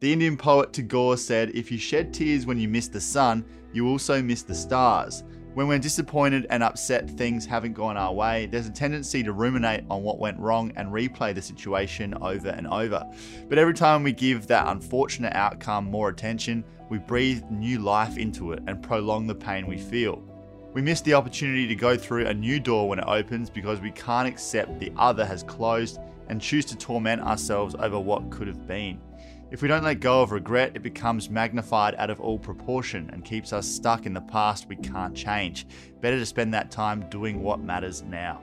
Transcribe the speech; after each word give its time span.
The 0.00 0.14
Indian 0.14 0.38
poet 0.38 0.72
Tagore 0.72 1.18
said, 1.18 1.50
If 1.50 1.70
you 1.70 1.76
shed 1.76 2.14
tears 2.14 2.46
when 2.46 2.58
you 2.58 2.68
miss 2.68 2.88
the 2.88 3.02
sun, 3.02 3.44
you 3.70 3.86
also 3.86 4.22
miss 4.22 4.42
the 4.42 4.54
stars. 4.54 5.24
When 5.52 5.68
we're 5.68 5.78
disappointed 5.78 6.46
and 6.48 6.62
upset 6.62 7.10
things 7.10 7.44
haven't 7.44 7.74
gone 7.74 7.98
our 7.98 8.14
way, 8.14 8.46
there's 8.46 8.66
a 8.66 8.72
tendency 8.72 9.22
to 9.22 9.34
ruminate 9.34 9.84
on 9.90 10.02
what 10.02 10.18
went 10.18 10.38
wrong 10.38 10.72
and 10.76 10.90
replay 10.90 11.34
the 11.34 11.42
situation 11.42 12.14
over 12.22 12.48
and 12.48 12.66
over. 12.68 13.04
But 13.50 13.58
every 13.58 13.74
time 13.74 14.02
we 14.02 14.12
give 14.12 14.46
that 14.46 14.68
unfortunate 14.68 15.34
outcome 15.34 15.90
more 15.90 16.08
attention, 16.08 16.64
we 16.88 16.96
breathe 16.96 17.42
new 17.50 17.80
life 17.80 18.16
into 18.16 18.52
it 18.52 18.62
and 18.66 18.82
prolong 18.82 19.26
the 19.26 19.34
pain 19.34 19.66
we 19.66 19.76
feel. 19.76 20.22
We 20.72 20.80
miss 20.80 21.02
the 21.02 21.12
opportunity 21.12 21.66
to 21.66 21.74
go 21.74 21.98
through 21.98 22.26
a 22.26 22.32
new 22.32 22.58
door 22.58 22.88
when 22.88 23.00
it 23.00 23.04
opens 23.06 23.50
because 23.50 23.82
we 23.82 23.90
can't 23.90 24.28
accept 24.28 24.80
the 24.80 24.92
other 24.96 25.26
has 25.26 25.42
closed 25.42 25.98
and 26.30 26.40
choose 26.40 26.64
to 26.64 26.76
torment 26.76 27.20
ourselves 27.20 27.74
over 27.74 27.98
what 27.98 28.30
could 28.30 28.46
have 28.46 28.66
been. 28.66 29.00
If 29.50 29.62
we 29.62 29.68
don't 29.68 29.82
let 29.82 29.98
go 29.98 30.22
of 30.22 30.30
regret, 30.30 30.72
it 30.76 30.82
becomes 30.82 31.28
magnified 31.28 31.96
out 31.96 32.08
of 32.08 32.20
all 32.20 32.38
proportion 32.38 33.10
and 33.12 33.24
keeps 33.24 33.52
us 33.52 33.66
stuck 33.66 34.06
in 34.06 34.14
the 34.14 34.20
past 34.20 34.68
we 34.68 34.76
can't 34.76 35.14
change. 35.14 35.66
Better 36.00 36.20
to 36.20 36.24
spend 36.24 36.54
that 36.54 36.70
time 36.70 37.10
doing 37.10 37.42
what 37.42 37.58
matters 37.58 38.02
now. 38.02 38.40